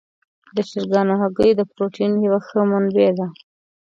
[0.55, 3.27] د چرګانو هګۍ د پروټین یوه ښه منبع ده.